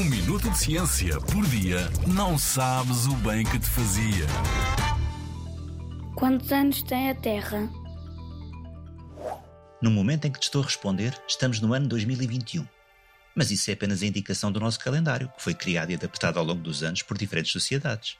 [0.00, 4.26] Um minuto de ciência por dia não sabes o bem que te fazia.
[6.14, 7.68] Quantos anos tem a Terra?
[9.82, 12.66] No momento em que te estou a responder, estamos no ano 2021.
[13.34, 16.46] Mas isso é apenas a indicação do nosso calendário, que foi criado e adaptado ao
[16.46, 18.16] longo dos anos por diferentes sociedades.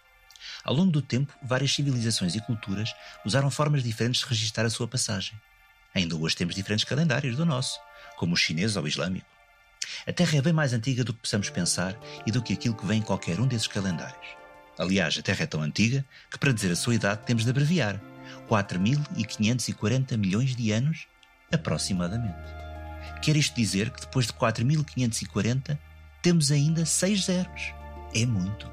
[0.63, 2.93] Ao longo do tempo, várias civilizações e culturas
[3.25, 5.33] usaram formas diferentes de registrar a sua passagem.
[5.95, 7.81] Ainda hoje temos diferentes calendários do nosso,
[8.19, 9.40] como o chinês ou o islâmico.
[10.07, 12.87] A Terra é bem mais antiga do que possamos pensar e do que aquilo que
[12.87, 14.27] vem em qualquer um desses calendários.
[14.79, 18.01] Aliás, a Terra é tão antiga que, para dizer a sua idade, temos de abreviar
[18.49, 21.07] 4.540 milhões de anos,
[21.53, 22.39] aproximadamente.
[23.23, 25.79] Quer isto dizer que depois de 4.540
[26.23, 27.75] temos ainda 6 zeros.
[28.15, 28.71] É muito.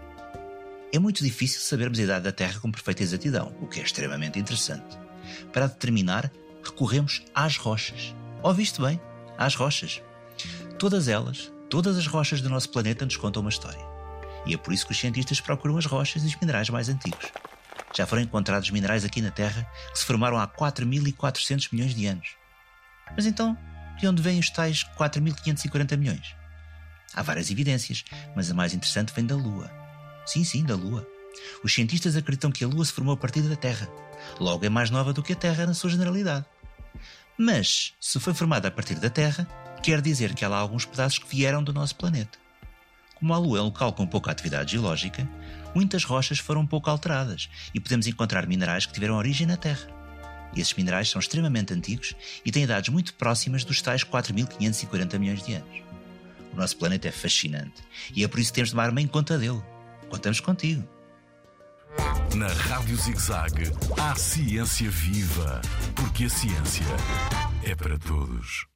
[0.93, 4.39] É muito difícil sabermos a idade da Terra com perfeita exatidão, o que é extremamente
[4.39, 4.97] interessante.
[5.51, 6.31] Para determinar,
[6.63, 8.15] recorremos às rochas.
[8.41, 8.99] Ouviste bem?
[9.37, 10.01] Às rochas.
[10.79, 13.83] Todas elas, todas as rochas do nosso planeta nos contam uma história.
[14.45, 17.31] E é por isso que os cientistas procuram as rochas e os minerais mais antigos.
[17.95, 22.35] Já foram encontrados minerais aqui na Terra que se formaram há 4.400 milhões de anos.
[23.15, 23.57] Mas então,
[23.97, 26.35] de onde vêm os tais 4.540 milhões?
[27.15, 28.05] Há várias evidências,
[28.35, 29.71] mas a mais interessante vem da Lua.
[30.27, 31.07] Sim, sim, da Lua.
[31.63, 33.89] Os cientistas acreditam que a Lua se formou a partir da Terra.
[34.39, 36.45] Logo é mais nova do que a Terra na sua generalidade.
[37.35, 39.47] Mas, se foi formada a partir da Terra,
[39.87, 42.37] quer dizer que há alguns pedaços que vieram do nosso planeta.
[43.15, 45.25] Como a Lua é um local com pouca atividade geológica,
[45.73, 49.87] muitas rochas foram pouco alteradas e podemos encontrar minerais que tiveram origem na Terra.
[50.53, 55.53] Esses minerais são extremamente antigos e têm idades muito próximas dos tais 4.540 milhões de
[55.53, 55.81] anos.
[56.51, 57.81] O nosso planeta é fascinante
[58.13, 59.63] e é por isso que temos de tomar bem conta dele.
[60.09, 60.85] Contamos contigo.
[62.35, 65.61] Na Rádio ZigZag, há ciência viva,
[65.95, 66.85] porque a ciência
[67.63, 68.67] é para todos.